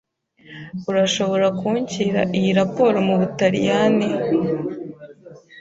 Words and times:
Urashobora 0.89 1.47
kunshyira 1.59 2.21
iyi 2.37 2.51
raporo 2.59 2.97
mubutaliyani? 3.07 4.07